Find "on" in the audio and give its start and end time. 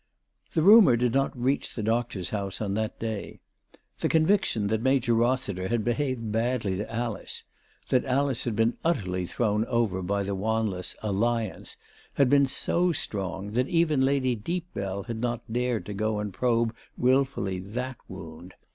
2.59-2.73